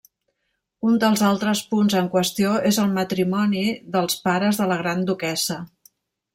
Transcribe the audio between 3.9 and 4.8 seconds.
dels pares de